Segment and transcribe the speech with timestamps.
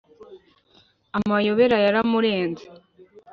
[1.17, 2.65] Amayobera yaramurenze